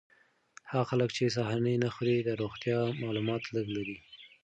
[0.69, 3.97] هغه خلک چې سهارنۍ نه خوري د روغتیا مالومات لږ لري.